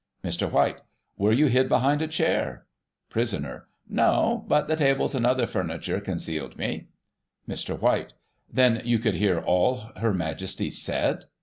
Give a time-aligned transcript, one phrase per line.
[0.23, 0.49] Mr.
[0.51, 0.81] White:
[1.15, 2.65] Were you hid behind a chair?
[3.11, 4.43] Prisoner: No.
[4.47, 6.87] But the tables and other furniture con cealed me.
[7.47, 7.79] Mr.
[7.79, 8.13] White:
[8.51, 11.25] Then you could hear all Her Majesty said